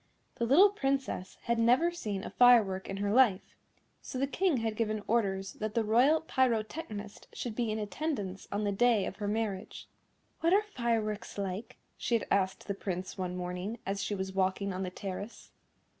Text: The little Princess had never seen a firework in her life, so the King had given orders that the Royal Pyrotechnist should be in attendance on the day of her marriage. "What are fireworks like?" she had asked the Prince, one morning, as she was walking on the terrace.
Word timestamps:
The 0.37 0.47
little 0.47 0.71
Princess 0.71 1.37
had 1.43 1.59
never 1.59 1.91
seen 1.91 2.23
a 2.23 2.31
firework 2.31 2.89
in 2.89 2.97
her 2.97 3.11
life, 3.13 3.55
so 4.01 4.17
the 4.17 4.25
King 4.25 4.57
had 4.57 4.75
given 4.75 5.03
orders 5.05 5.53
that 5.53 5.75
the 5.75 5.83
Royal 5.83 6.21
Pyrotechnist 6.21 7.27
should 7.33 7.53
be 7.55 7.71
in 7.71 7.77
attendance 7.77 8.47
on 8.51 8.63
the 8.63 8.71
day 8.71 9.05
of 9.05 9.17
her 9.17 9.27
marriage. 9.27 9.87
"What 10.39 10.53
are 10.53 10.63
fireworks 10.63 11.37
like?" 11.37 11.77
she 11.99 12.15
had 12.17 12.25
asked 12.31 12.67
the 12.67 12.73
Prince, 12.73 13.15
one 13.15 13.37
morning, 13.37 13.77
as 13.85 14.01
she 14.01 14.15
was 14.15 14.33
walking 14.33 14.73
on 14.73 14.81
the 14.81 14.89
terrace. 14.89 15.51